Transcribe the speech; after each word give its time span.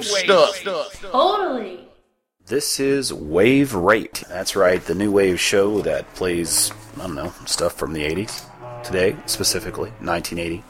that, 0.00 0.26
that 0.26 0.36
new 0.36 0.42
wave 0.42 0.54
stuff. 0.54 1.02
Totally. 1.02 1.88
This 2.46 2.78
is 2.78 3.12
Waverate. 3.12 4.22
That's 4.28 4.54
right, 4.54 4.80
the 4.84 4.94
new 4.94 5.10
wave 5.10 5.40
show 5.40 5.80
that 5.82 6.14
plays, 6.14 6.70
I 6.96 7.00
don't 7.00 7.16
know, 7.16 7.32
stuff 7.44 7.72
from 7.72 7.92
the 7.92 8.04
80s. 8.04 8.44
Today, 8.84 9.16
specifically, 9.26 9.90
1980. 10.00 10.62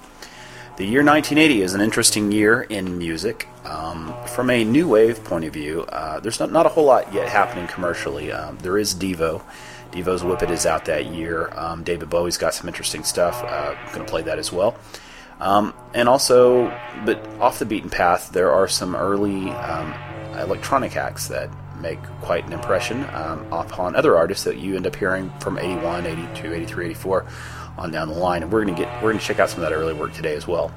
The 0.79 0.85
year 0.85 1.03
1980 1.05 1.63
is 1.63 1.75
an 1.75 1.81
interesting 1.81 2.33
year 2.33 2.63
in 2.63 2.99
music. 2.99 3.49
Um, 3.65 4.15
from 4.27 4.51
a 4.51 4.65
new 4.65 4.89
wave 4.89 5.23
point 5.25 5.45
of 5.45 5.53
view, 5.53 5.83
uh, 5.83 6.21
there's 6.21 6.41
not, 6.41 6.53
not 6.53 6.67
a 6.67 6.69
whole 6.69 6.85
lot 6.85 7.13
yet 7.13 7.29
happening 7.29 7.67
commercially. 7.67 8.33
Um, 8.33 8.59
there 8.59 8.79
is 8.79 8.95
Devo. 8.95 9.43
Devo's 9.91 10.23
Whip 10.23 10.43
It 10.43 10.51
is 10.51 10.67
out 10.67 10.85
that 10.87 11.07
year. 11.07 11.51
Um, 11.59 11.83
David 11.83 12.11
Bowie's 12.11 12.37
got 12.37 12.55
some 12.55 12.69
interesting 12.69 13.05
stuff. 13.05 13.43
Uh, 13.45 13.75
going 13.93 14.05
to 14.05 14.11
play 14.11 14.23
that 14.23 14.39
as 14.39 14.53
well. 14.53 14.77
Um, 15.41 15.75
and 15.95 16.09
also, 16.09 16.69
but 17.05 17.25
off 17.41 17.59
the 17.59 17.67
beaten 17.67 17.91
path, 17.91 18.31
there 18.31 18.53
are 18.53 18.69
some 18.69 18.97
early 18.97 19.51
um, 19.51 19.95
electronic 20.39 20.97
acts 20.97 21.29
that 21.29 21.51
make 21.81 22.03
quite 22.23 22.47
an 22.47 22.53
impression 22.53 23.05
um, 23.13 23.47
upon 23.53 23.95
other 23.95 24.17
artists 24.17 24.45
that 24.45 24.57
you 24.57 24.77
end 24.77 24.87
up 24.87 24.97
hearing 24.97 25.31
from 25.41 25.59
81, 25.59 26.07
82, 26.07 26.55
83, 26.55 26.87
84 26.87 27.27
on 27.77 27.91
down 27.91 28.09
the 28.09 28.15
line. 28.15 28.43
And 28.43 28.51
we're 28.51 28.65
going 28.65 28.75
to 28.75 28.83
get 28.83 28.95
we're 29.03 29.11
going 29.11 29.19
to 29.19 29.25
check 29.25 29.39
out 29.39 29.51
some 29.51 29.63
of 29.63 29.69
that 29.69 29.75
early 29.75 29.93
work 29.93 30.13
today 30.15 30.35
as 30.35 30.47
well. 30.47 30.73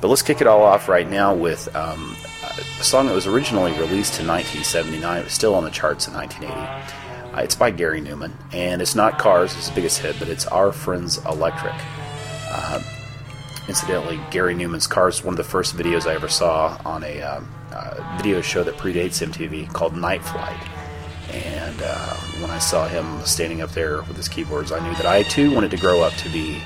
But 0.00 0.08
let's 0.08 0.22
kick 0.22 0.40
it 0.40 0.46
all 0.46 0.62
off 0.62 0.88
right 0.88 1.08
now 1.08 1.34
with 1.34 1.74
um, 1.74 2.16
a 2.78 2.84
song 2.84 3.06
that 3.06 3.14
was 3.14 3.26
originally 3.26 3.72
released 3.72 4.20
in 4.20 4.26
1979. 4.26 5.18
It 5.18 5.24
was 5.24 5.32
still 5.32 5.54
on 5.54 5.64
the 5.64 5.70
charts 5.70 6.08
in 6.08 6.14
1980. 6.14 7.34
Uh, 7.34 7.40
it's 7.40 7.54
by 7.54 7.70
Gary 7.70 8.00
Numan, 8.00 8.32
and 8.52 8.82
it's 8.82 8.94
not 8.94 9.18
Cars, 9.18 9.54
it's 9.54 9.66
his 9.66 9.74
biggest 9.74 9.98
hit, 10.00 10.16
but 10.18 10.28
it's 10.28 10.46
Are 10.46 10.72
Friends 10.72 11.18
Electric. 11.24 11.74
Uh, 12.48 12.82
incidentally, 13.68 14.20
Gary 14.30 14.54
Numan's 14.54 14.86
Cars 14.86 15.16
is 15.16 15.24
one 15.24 15.34
of 15.34 15.38
the 15.38 15.44
first 15.44 15.76
videos 15.76 16.06
I 16.06 16.14
ever 16.14 16.28
saw 16.28 16.80
on 16.84 17.02
a 17.04 17.22
um, 17.22 17.48
uh, 17.72 18.16
video 18.16 18.40
show 18.40 18.62
that 18.64 18.76
predates 18.76 19.24
MTV 19.26 19.72
called 19.72 19.96
Night 19.96 20.24
Flight. 20.24 20.60
And 21.32 21.82
uh, 21.82 22.14
when 22.40 22.50
I 22.50 22.58
saw 22.58 22.86
him 22.86 23.20
standing 23.24 23.60
up 23.60 23.70
there 23.70 24.02
with 24.02 24.16
his 24.16 24.28
keyboards, 24.28 24.70
I 24.70 24.86
knew 24.86 24.94
that 24.96 25.06
I 25.06 25.22
too 25.24 25.52
wanted 25.54 25.70
to 25.72 25.76
grow 25.76 26.00
up 26.00 26.12
to 26.14 26.28
be 26.30 26.60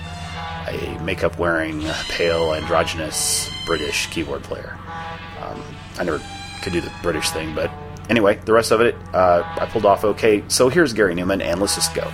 a 0.68 0.98
makeup 1.02 1.38
wearing, 1.38 1.82
pale, 2.08 2.54
androgynous 2.54 3.50
British 3.64 4.06
keyboard 4.08 4.42
player. 4.42 4.76
Um, 5.40 5.62
I 5.98 6.04
never 6.04 6.20
could 6.62 6.72
do 6.72 6.80
the 6.80 6.92
British 7.02 7.30
thing, 7.30 7.54
but 7.54 7.70
anyway, 8.10 8.38
the 8.44 8.52
rest 8.52 8.70
of 8.70 8.80
it 8.80 8.94
uh, 9.14 9.42
I 9.58 9.66
pulled 9.66 9.86
off 9.86 10.04
okay. 10.04 10.44
So 10.48 10.68
here's 10.68 10.92
Gary 10.92 11.14
Numan, 11.14 11.42
and 11.42 11.60
let's 11.60 11.74
just 11.74 11.94
go. 11.94 12.10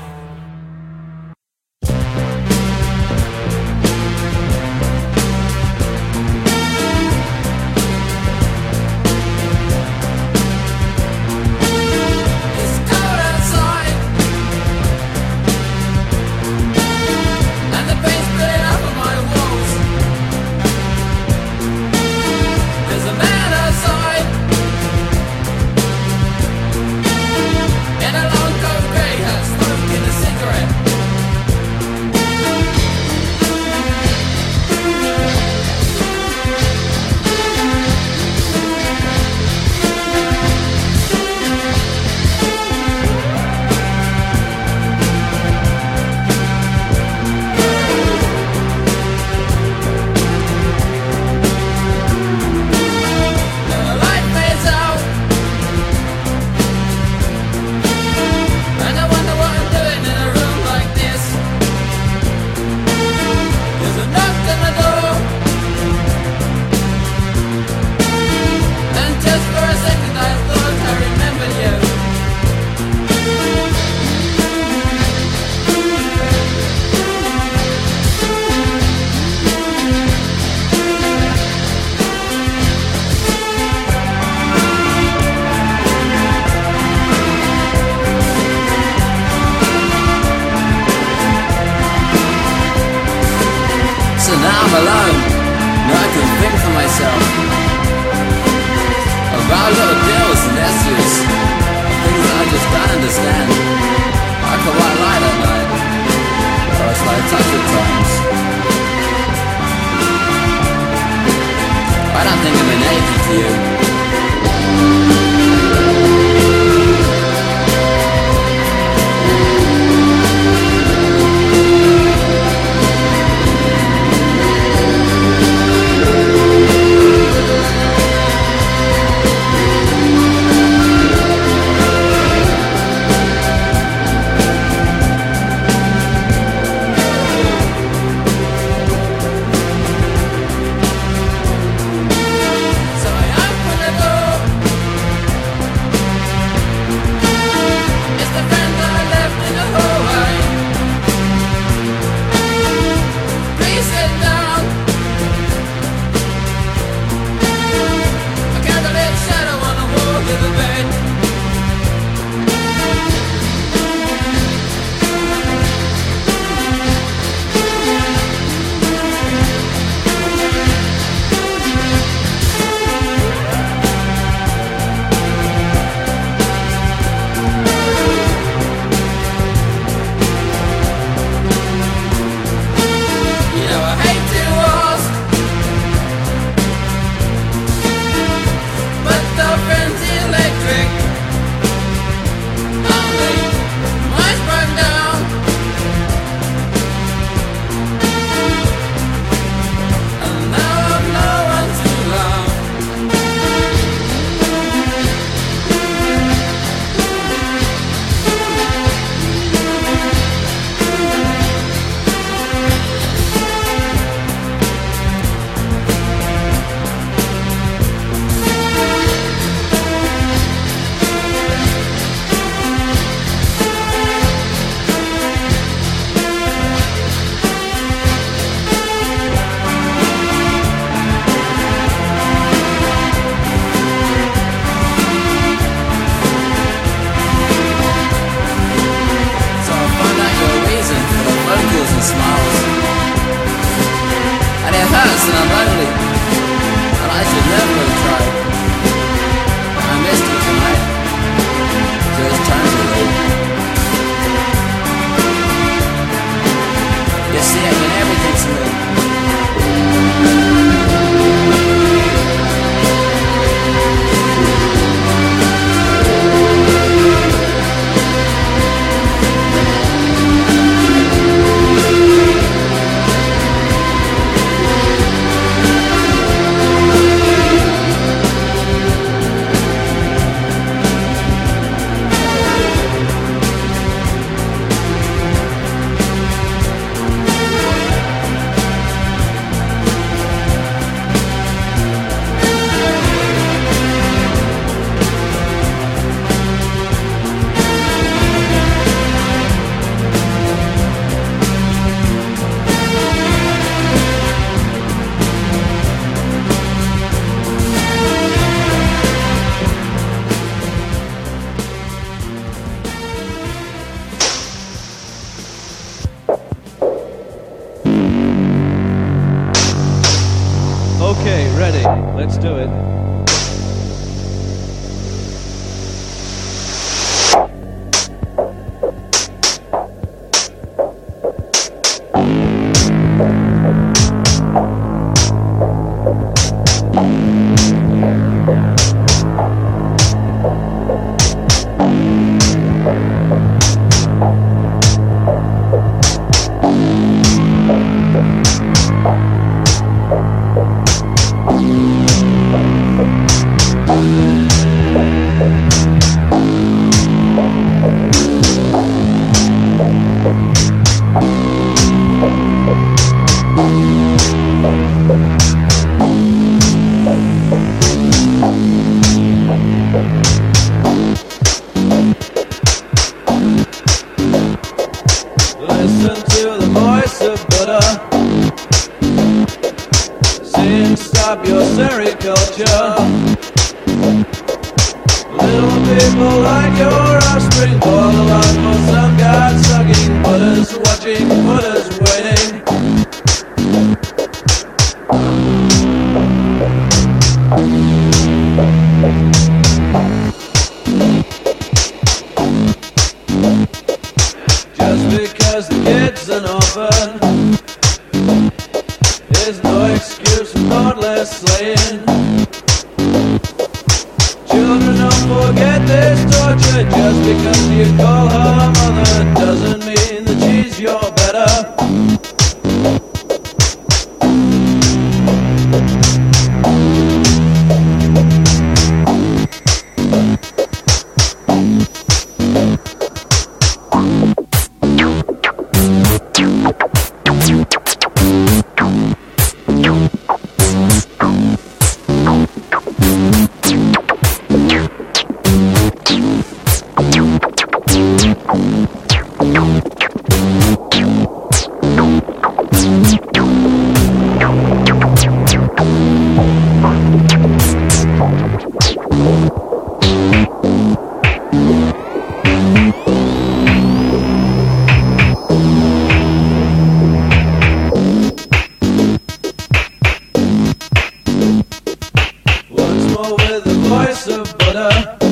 Voice 474.74 475.23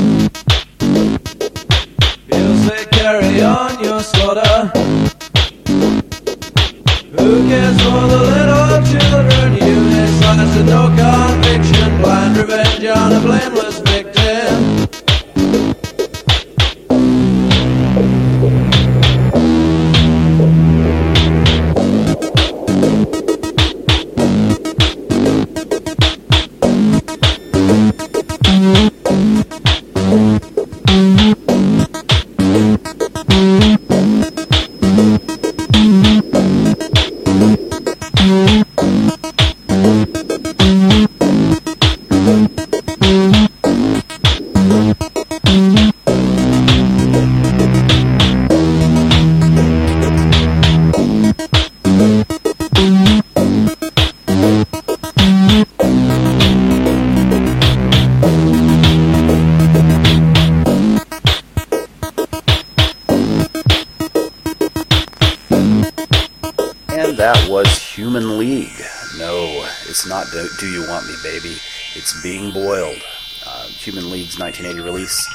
No, 69.33 69.67
it's 69.89 70.07
not 70.07 70.27
Do, 70.31 70.47
Do 70.61 70.71
You 70.71 70.87
Want 70.87 71.07
Me, 71.07 71.15
Baby. 71.23 71.57
It's 71.95 72.23
Being 72.23 72.53
Boiled. 72.53 73.01
Uh, 73.47 73.67
Human 73.69 74.11
League's 74.11 74.39
1980 74.39 74.85
release. 74.85 75.35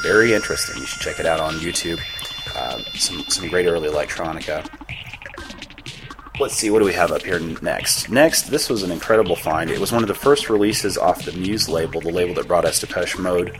Very 0.00 0.32
interesting. 0.32 0.80
You 0.80 0.86
should 0.86 1.02
check 1.02 1.20
it 1.20 1.26
out 1.26 1.40
on 1.40 1.56
YouTube. 1.56 2.00
Uh, 2.56 2.82
some, 2.94 3.22
some 3.28 3.48
great 3.48 3.66
early 3.66 3.90
electronica. 3.90 4.66
Let's 6.40 6.54
see, 6.54 6.70
what 6.70 6.78
do 6.78 6.86
we 6.86 6.94
have 6.94 7.12
up 7.12 7.22
here 7.22 7.38
next? 7.38 8.08
Next, 8.08 8.44
this 8.44 8.70
was 8.70 8.82
an 8.82 8.90
incredible 8.90 9.36
find. 9.36 9.68
It 9.68 9.78
was 9.78 9.92
one 9.92 10.02
of 10.02 10.08
the 10.08 10.14
first 10.14 10.48
releases 10.48 10.96
off 10.96 11.26
the 11.26 11.32
Mute 11.32 11.68
label, 11.68 12.00
the 12.00 12.10
label 12.10 12.32
that 12.36 12.48
brought 12.48 12.64
us 12.64 12.80
Depeche 12.80 13.18
Mode 13.18 13.50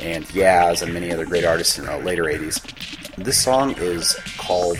and 0.00 0.24
Yaz 0.30 0.82
and 0.82 0.92
many 0.92 1.12
other 1.12 1.26
great 1.26 1.44
artists 1.44 1.78
in 1.78 1.86
the 1.86 1.96
later 1.98 2.24
80s. 2.24 3.14
This 3.14 3.40
song 3.40 3.76
is 3.76 4.16
called 4.36 4.78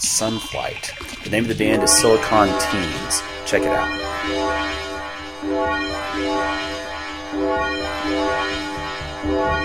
Sunflight. 0.00 1.22
The 1.22 1.30
name 1.30 1.44
of 1.44 1.50
the 1.50 1.54
band 1.54 1.84
is 1.84 1.92
Silicon 1.92 2.48
Teens. 2.48 3.22
Check 3.54 3.62
it 3.62 3.68
out. 3.68 4.04
Sunflight 9.24 9.63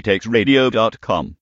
SatexRadio.com. 0.00 1.36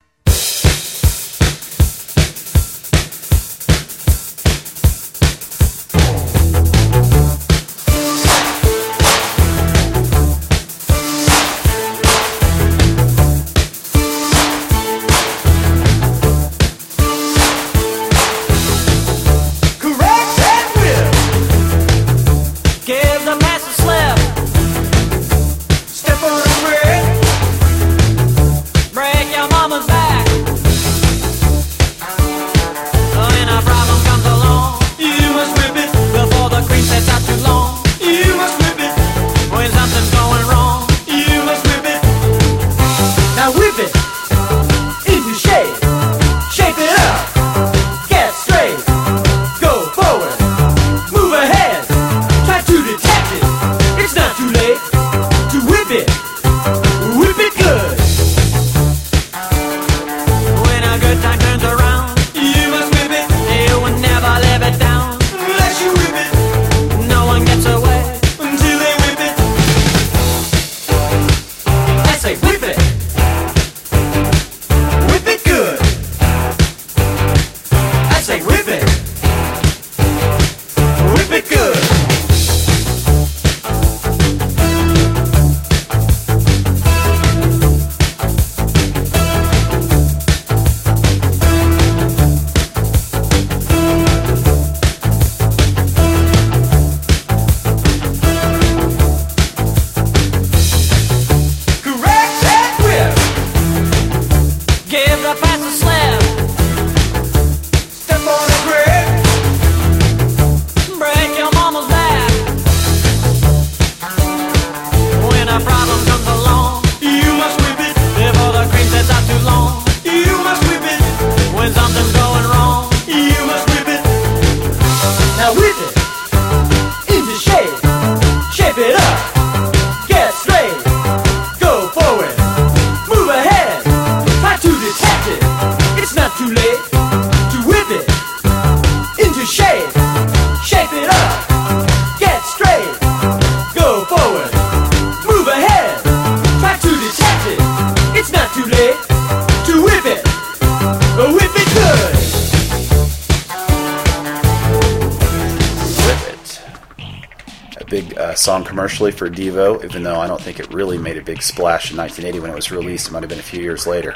song 158.38 158.64
commercially 158.64 159.11
for 159.11 159.29
Devo, 159.29 159.85
even 159.85 160.03
though 160.03 160.20
I 160.20 160.27
don't 160.27 160.40
think 160.40 160.61
it 160.61 160.73
really 160.73 160.99
made 160.99 161.16
a 161.16 161.23
big 161.23 161.42
splash 161.42 161.90
in 161.90 161.97
1980 161.97 162.40
when 162.40 162.51
it 162.51 162.55
was 162.55 162.70
released. 162.70 163.09
It 163.09 163.12
might 163.12 163.23
have 163.23 163.31
been 163.31 163.38
a 163.38 163.42
few 163.42 163.62
years 163.62 163.87
later 163.87 164.14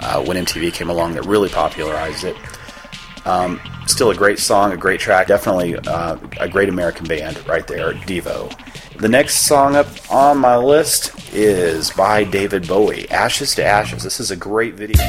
uh, 0.00 0.24
when 0.24 0.36
MTV 0.36 0.72
came 0.72 0.90
along 0.90 1.14
that 1.14 1.24
really 1.24 1.48
popularized 1.48 2.24
it. 2.24 2.36
Um, 3.26 3.60
still 3.86 4.10
a 4.10 4.14
great 4.14 4.38
song, 4.38 4.72
a 4.72 4.76
great 4.76 5.00
track, 5.00 5.26
definitely 5.26 5.76
uh, 5.76 6.16
a 6.38 6.48
great 6.48 6.68
American 6.68 7.06
band 7.06 7.46
right 7.46 7.66
there, 7.66 7.92
Devo. 7.92 8.52
The 8.98 9.08
next 9.08 9.46
song 9.46 9.76
up 9.76 9.88
on 10.10 10.38
my 10.38 10.56
list 10.56 11.32
is 11.32 11.90
by 11.90 12.24
David 12.24 12.66
Bowie, 12.66 13.10
Ashes 13.10 13.54
to 13.56 13.64
Ashes. 13.64 14.02
This 14.02 14.20
is 14.20 14.30
a 14.30 14.36
great 14.36 14.74
video. 14.74 15.00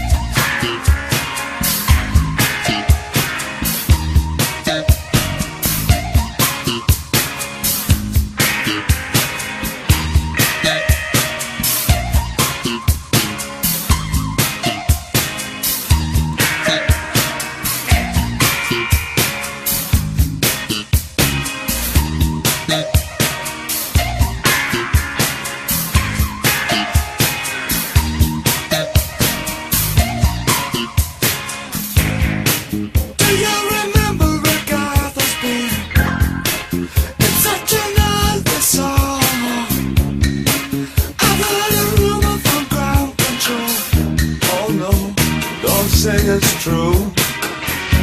say 46.01 46.17
it's 46.17 46.51
true. 46.63 46.97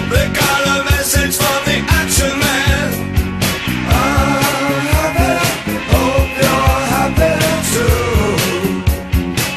They 0.06 0.26
got 0.30 0.60
a 0.70 0.78
message 0.86 1.34
for 1.34 1.58
the 1.66 1.82
action 1.98 2.30
man. 2.38 2.90
I'm 3.90 4.86
happy, 4.94 5.34
hope 5.90 6.30
you're 6.38 6.78
happy 6.94 7.34
too. 7.74 7.98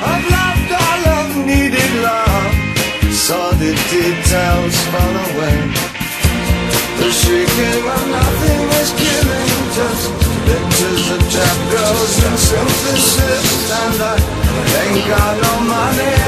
I've 0.10 0.25
loved 0.34 0.71
I've 0.73 1.38
needed 1.45 1.93
love, 2.01 3.13
saw 3.13 3.51
the 3.62 3.77
details 3.93 4.75
fall 4.89 5.15
away. 5.30 5.58
The 6.97 7.10
shaking 7.21 7.80
when 7.86 8.06
nothing 8.10 8.62
was 8.73 8.89
killing, 8.97 9.54
just 9.77 10.06
pictures 10.49 11.06
of 11.13 11.21
trap 11.30 11.60
girls 11.69 12.13
and 12.25 12.38
self-insist. 12.49 13.69
And 13.82 14.01
I 14.01 14.17
ain't 14.82 15.06
got 15.13 15.34
no 15.45 15.54
money. 15.69 16.20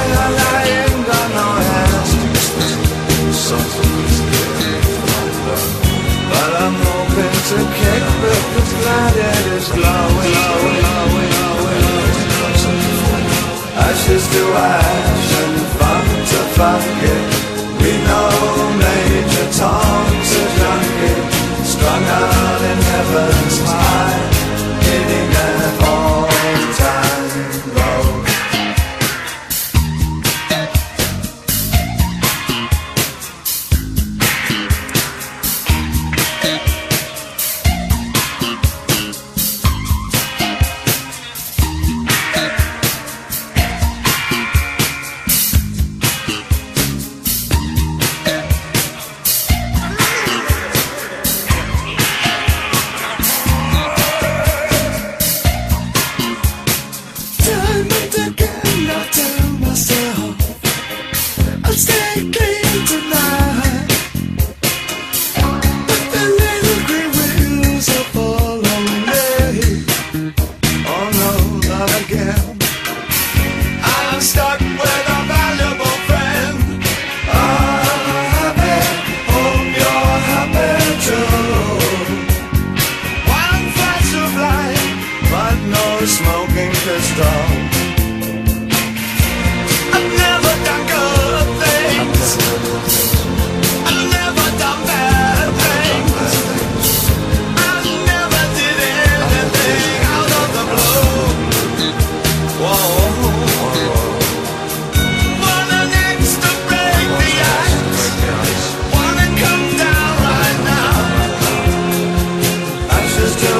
Because 8.23 8.73
planet 8.79 9.45
is 9.57 9.67
glowing. 9.67 11.33
Ashes 13.75 14.25
to 14.33 14.43
ash 14.55 15.31
and 15.43 15.57
fun 15.77 16.05
to 16.31 16.39
fuck 16.55 16.85
it. 17.13 17.23
We 17.81 17.91
know 18.07 18.31
Major 18.79 19.47
Tom's 19.59 19.82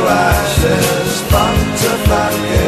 ashes, 0.08 1.22
fun 1.30 1.56
to 1.80 1.92
fly. 2.06 2.63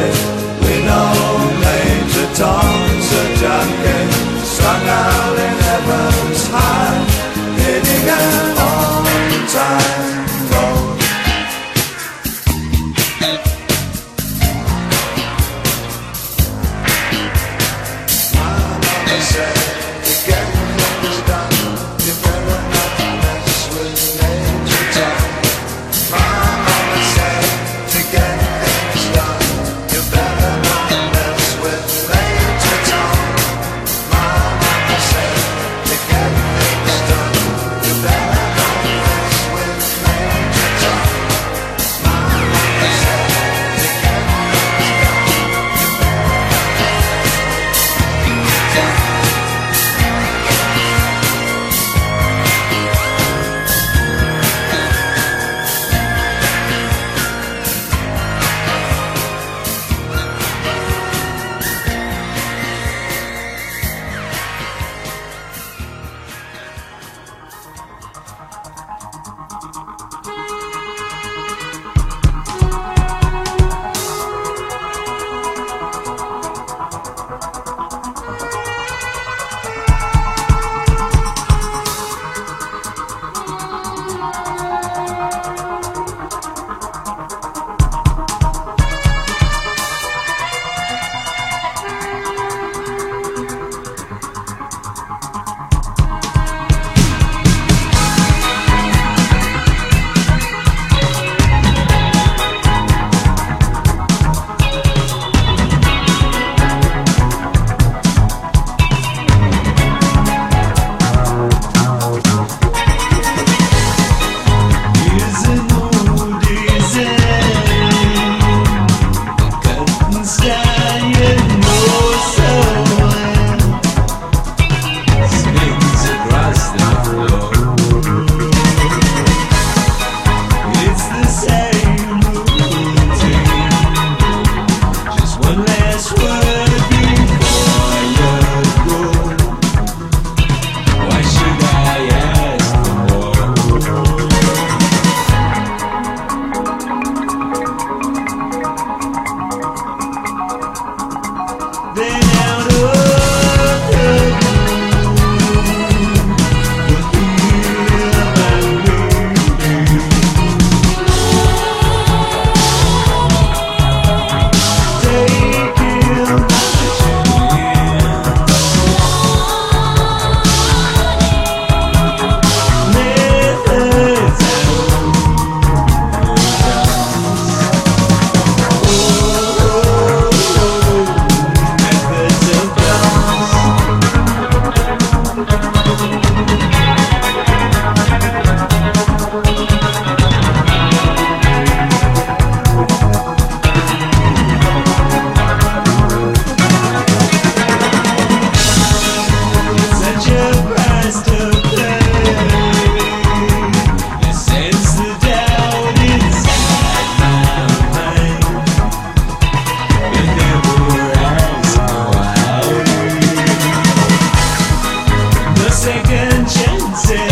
second 215.76 216.48
chances. 216.48 217.25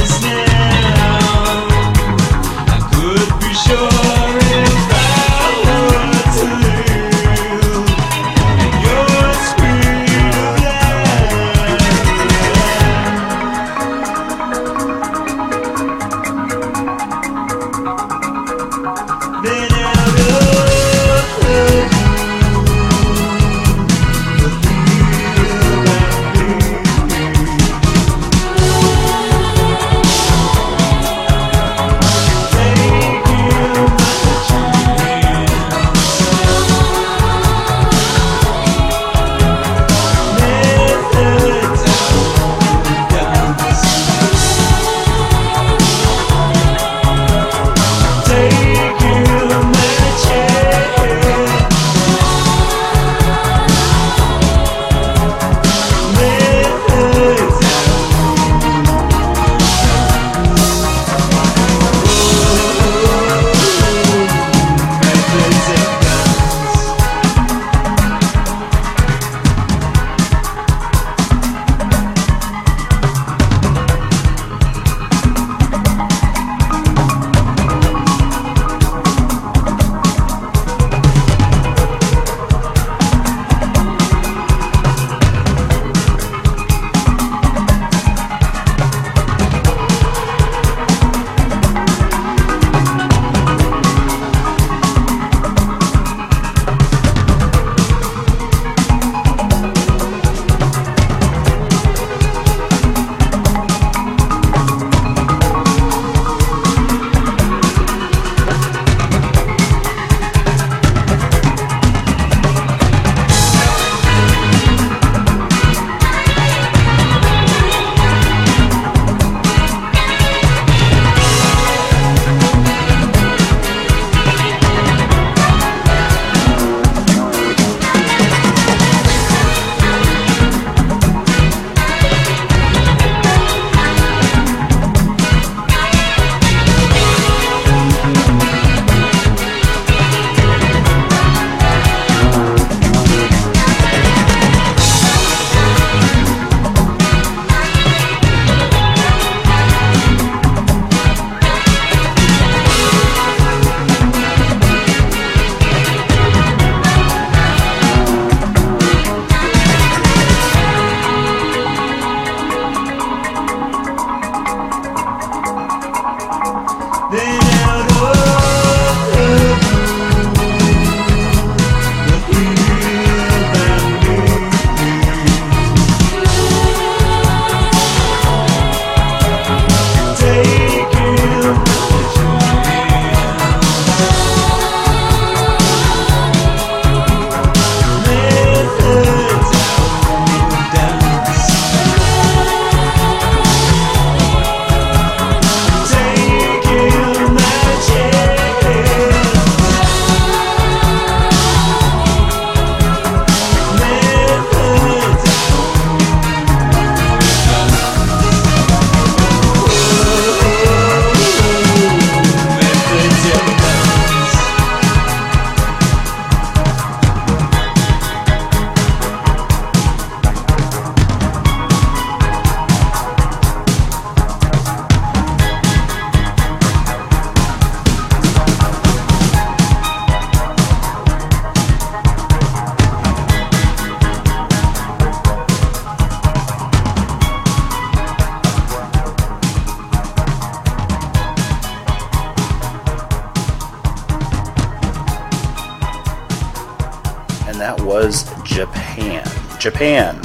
Japan. 249.65 250.21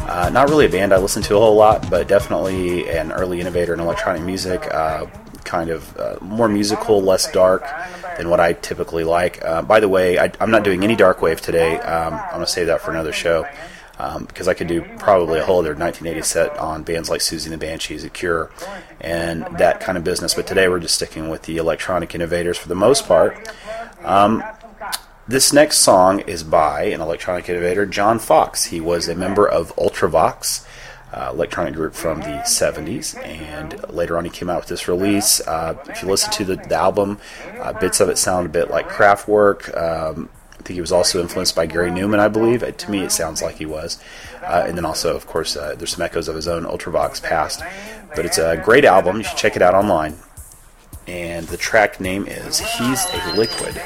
Uh, 0.00 0.28
not 0.32 0.48
really 0.48 0.66
a 0.66 0.68
band 0.68 0.92
I 0.92 0.98
listen 0.98 1.22
to 1.22 1.36
a 1.36 1.38
whole 1.38 1.54
lot, 1.54 1.88
but 1.88 2.08
definitely 2.08 2.90
an 2.90 3.12
early 3.12 3.40
innovator 3.40 3.72
in 3.72 3.78
electronic 3.78 4.22
music. 4.22 4.66
Uh, 4.66 5.06
kind 5.44 5.70
of 5.70 5.96
uh, 5.96 6.16
more 6.20 6.48
musical, 6.48 7.00
less 7.00 7.30
dark 7.30 7.64
than 8.18 8.28
what 8.28 8.40
I 8.40 8.52
typically 8.54 9.04
like. 9.04 9.44
Uh, 9.44 9.62
by 9.62 9.78
the 9.78 9.88
way, 9.88 10.18
I, 10.18 10.32
am 10.40 10.50
not 10.50 10.64
doing 10.64 10.82
any 10.82 10.96
dark 10.96 11.22
wave 11.22 11.40
today. 11.40 11.78
Um, 11.78 12.14
I'm 12.14 12.30
going 12.30 12.40
to 12.40 12.46
save 12.48 12.66
that 12.66 12.80
for 12.80 12.90
another 12.90 13.12
show 13.12 13.46
um, 14.00 14.24
because 14.24 14.48
I 14.48 14.54
could 14.54 14.66
do 14.66 14.82
probably 14.98 15.38
a 15.38 15.44
whole 15.44 15.60
other 15.60 15.76
1980 15.76 16.22
set 16.26 16.58
on 16.58 16.82
bands 16.82 17.08
like 17.08 17.20
Siouxsie 17.20 17.44
and 17.44 17.52
the 17.52 17.58
Banshees, 17.58 18.02
The 18.02 18.10
Cure, 18.10 18.50
and 19.00 19.42
that 19.58 19.78
kind 19.78 19.96
of 19.96 20.02
business. 20.02 20.34
But 20.34 20.48
today 20.48 20.68
we're 20.68 20.80
just 20.80 20.96
sticking 20.96 21.28
with 21.28 21.42
the 21.42 21.58
electronic 21.58 22.12
innovators 22.16 22.58
for 22.58 22.66
the 22.68 22.74
most 22.74 23.06
part. 23.06 23.38
Um, 24.02 24.42
this 25.30 25.52
next 25.52 25.78
song 25.78 26.18
is 26.20 26.42
by 26.42 26.82
an 26.86 27.00
electronic 27.00 27.48
innovator, 27.48 27.86
John 27.86 28.18
Foxx. 28.18 28.64
He 28.64 28.80
was 28.80 29.06
a 29.06 29.14
member 29.14 29.48
of 29.48 29.74
Ultravox, 29.76 30.66
uh, 31.12 31.30
electronic 31.32 31.74
group 31.74 31.94
from 31.94 32.18
the 32.18 32.42
70s, 32.44 33.16
and 33.24 33.88
later 33.90 34.18
on 34.18 34.24
he 34.24 34.30
came 34.30 34.50
out 34.50 34.62
with 34.62 34.68
this 34.68 34.88
release. 34.88 35.40
Uh, 35.46 35.76
if 35.88 36.02
you 36.02 36.08
listen 36.08 36.32
to 36.32 36.44
the, 36.44 36.56
the 36.56 36.74
album, 36.74 37.20
uh, 37.60 37.72
bits 37.74 38.00
of 38.00 38.08
it 38.08 38.18
sound 38.18 38.46
a 38.46 38.48
bit 38.48 38.70
like 38.70 38.88
Kraftwerk. 38.88 39.68
Um, 39.76 40.28
I 40.52 40.56
think 40.56 40.74
he 40.74 40.80
was 40.80 40.90
also 40.90 41.20
influenced 41.20 41.54
by 41.54 41.66
Gary 41.66 41.92
Numan, 41.92 42.18
I 42.18 42.26
believe. 42.26 42.64
Uh, 42.64 42.72
to 42.72 42.90
me, 42.90 43.04
it 43.04 43.12
sounds 43.12 43.40
like 43.40 43.54
he 43.54 43.66
was. 43.66 44.02
Uh, 44.42 44.64
and 44.66 44.76
then 44.76 44.84
also, 44.84 45.14
of 45.14 45.28
course, 45.28 45.56
uh, 45.56 45.76
there's 45.76 45.92
some 45.92 46.02
echoes 46.02 46.26
of 46.26 46.34
his 46.34 46.48
own 46.48 46.64
Ultravox 46.64 47.22
past. 47.22 47.62
But 48.16 48.26
it's 48.26 48.38
a 48.38 48.60
great 48.64 48.84
album. 48.84 49.18
You 49.18 49.22
should 49.22 49.38
check 49.38 49.54
it 49.54 49.62
out 49.62 49.74
online. 49.74 50.16
And 51.06 51.46
the 51.46 51.56
track 51.56 52.00
name 52.00 52.26
is 52.26 52.58
He's 52.58 53.06
a 53.12 53.34
Liquid. 53.36 53.80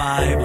Read 0.00 0.39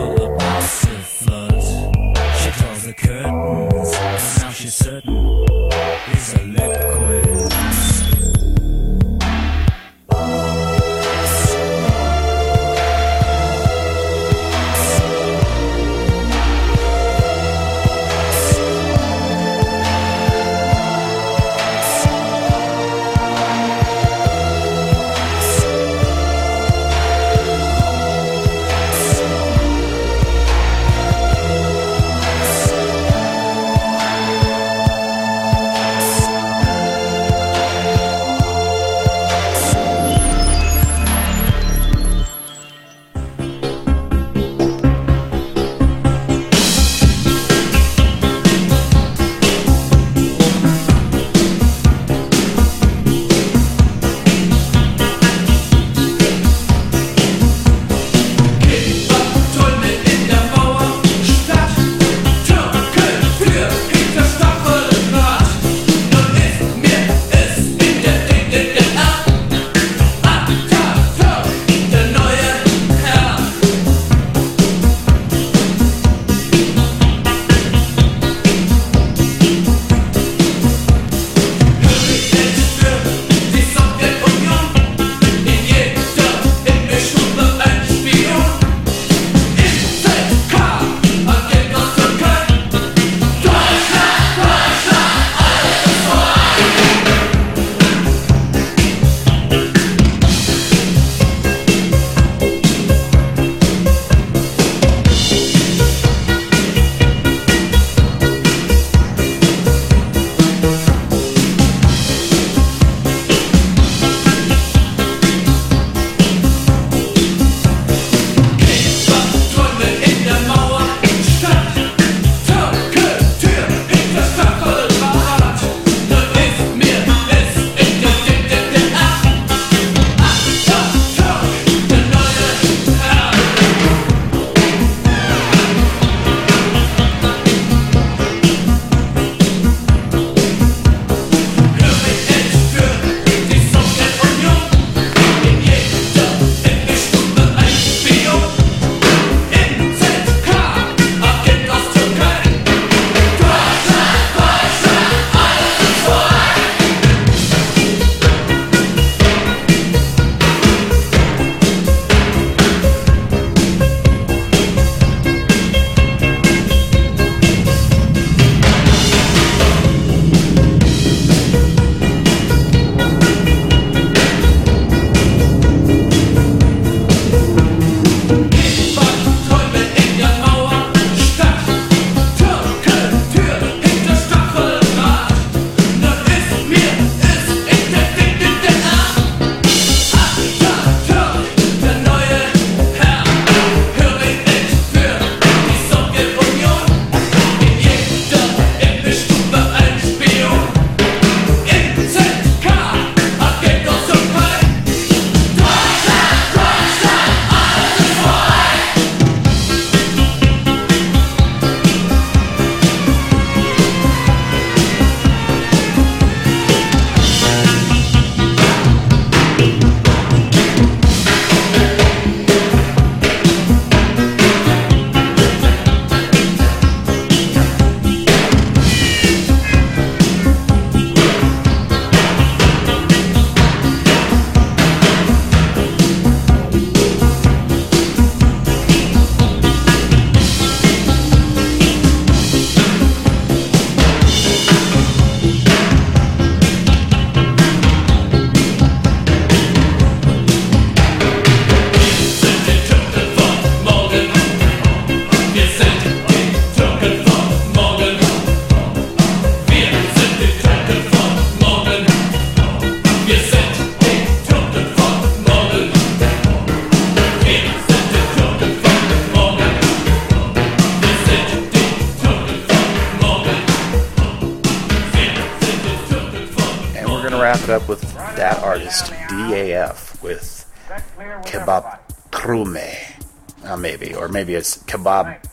Kebab 284.95 285.43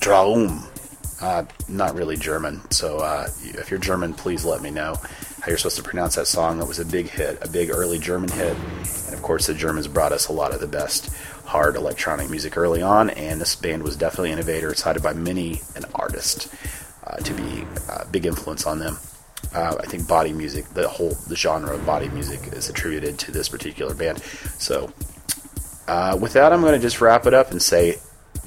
Traum. 0.00 0.64
Uh, 1.20 1.44
not 1.68 1.94
really 1.94 2.16
German, 2.16 2.60
so 2.70 2.98
uh, 2.98 3.26
if 3.42 3.70
you're 3.70 3.80
German, 3.80 4.14
please 4.14 4.44
let 4.44 4.62
me 4.62 4.70
know 4.70 4.94
how 5.40 5.48
you're 5.48 5.58
supposed 5.58 5.76
to 5.76 5.82
pronounce 5.82 6.14
that 6.14 6.28
song. 6.28 6.62
It 6.62 6.68
was 6.68 6.78
a 6.78 6.84
big 6.84 7.08
hit, 7.08 7.38
a 7.42 7.48
big 7.48 7.70
early 7.70 7.98
German 7.98 8.30
hit, 8.30 8.56
and 8.56 9.14
of 9.14 9.20
course, 9.20 9.48
the 9.48 9.54
Germans 9.54 9.88
brought 9.88 10.12
us 10.12 10.28
a 10.28 10.32
lot 10.32 10.54
of 10.54 10.60
the 10.60 10.68
best 10.68 11.12
hard 11.44 11.74
electronic 11.74 12.30
music 12.30 12.56
early 12.56 12.82
on, 12.82 13.10
and 13.10 13.40
this 13.40 13.56
band 13.56 13.82
was 13.82 13.96
definitely 13.96 14.30
an 14.30 14.38
innovator, 14.38 14.72
cited 14.74 15.02
by 15.02 15.12
many 15.12 15.60
an 15.74 15.84
artist 15.92 16.54
uh, 17.04 17.16
to 17.16 17.34
be 17.34 17.66
a 17.88 18.06
big 18.06 18.24
influence 18.24 18.64
on 18.64 18.78
them. 18.78 18.96
Uh, 19.52 19.74
I 19.80 19.86
think 19.86 20.06
body 20.06 20.32
music, 20.32 20.66
the 20.68 20.86
whole 20.86 21.16
the 21.26 21.34
genre 21.34 21.74
of 21.74 21.84
body 21.84 22.08
music, 22.10 22.52
is 22.52 22.68
attributed 22.68 23.18
to 23.18 23.32
this 23.32 23.48
particular 23.48 23.92
band. 23.92 24.22
So, 24.58 24.92
uh, 25.88 26.16
with 26.20 26.34
that, 26.34 26.52
I'm 26.52 26.60
going 26.60 26.74
to 26.74 26.78
just 26.78 27.00
wrap 27.00 27.26
it 27.26 27.34
up 27.34 27.50
and 27.50 27.60
say 27.60 27.96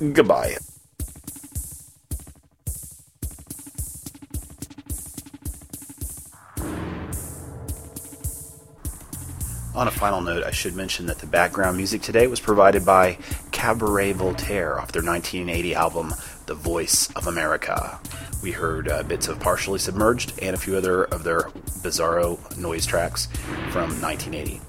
goodbye. 0.02 0.58
On 9.74 9.88
a 9.88 9.92
final 9.92 10.22
note, 10.22 10.44
I 10.44 10.52
should 10.52 10.76
mention 10.76 11.06
that 11.06 11.20
the 11.20 11.28
background 11.28 11.78
music 11.78 12.02
today 12.02 12.28
was 12.28 12.40
provided 12.40 12.86
by 12.86 13.18
Cabaret 13.52 14.12
Voltaire 14.14 14.80
off 14.80 14.92
their 14.92 15.04
1980 15.04 15.76
album, 15.76 16.14
The 16.46 16.56
Voice 16.56 17.10
of 17.16 17.28
America. 17.28 18.00
We 18.44 18.52
heard 18.52 18.90
uh, 18.90 19.04
bits 19.04 19.28
of 19.28 19.40
Partially 19.40 19.80
Submerged 19.80 20.34
and 20.42 20.56
a 20.56 20.60
few 20.60 20.76
other 20.76 21.06
of 21.06 21.24
their 21.24 21.44
bizarro 21.84 22.38
noise 22.58 22.86
tracks 22.86 23.28
from 23.72 23.90
1980. 24.02 24.62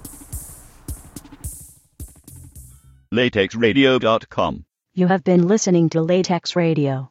latexradio.com. 3.13 4.65
You 4.95 5.07
have 5.07 5.25
been 5.25 5.49
listening 5.49 5.89
to 5.91 6.03
Latex 6.03 6.55
Radio. 6.55 7.11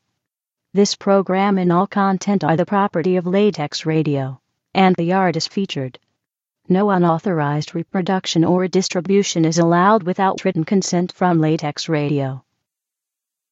This 0.72 0.94
program 0.94 1.58
and 1.58 1.72
all 1.72 1.88
content 1.88 2.44
are 2.44 2.56
the 2.56 2.64
property 2.64 3.16
of 3.16 3.26
Latex 3.26 3.88
Radio, 3.88 4.40
and 4.76 4.96
the 4.96 5.14
artist 5.14 5.52
featured. 5.52 5.98
No 6.70 6.92
unauthorized 6.92 7.74
reproduction 7.74 8.46
or 8.46 8.68
distribution 8.68 9.46
is 9.46 9.58
allowed 9.58 10.04
without 10.04 10.46
written 10.46 10.64
consent 10.64 11.12
from 11.12 11.42
Latex 11.42 11.90
Radio. 11.90 12.46